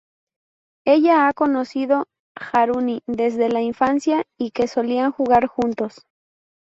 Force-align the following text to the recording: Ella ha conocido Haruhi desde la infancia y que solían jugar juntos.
Ella 0.83 1.27
ha 1.27 1.33
conocido 1.33 2.07
Haruhi 2.35 3.03
desde 3.05 3.49
la 3.49 3.61
infancia 3.61 4.23
y 4.35 4.49
que 4.49 4.67
solían 4.67 5.11
jugar 5.11 5.45
juntos. 5.45 6.07